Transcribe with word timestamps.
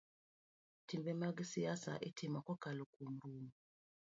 Timbe 0.87 1.11
mag 1.21 1.37
siasa 1.51 1.91
itimo 2.09 2.39
kokalo 2.47 2.83
kuom 2.93 3.11
romo 3.23 3.49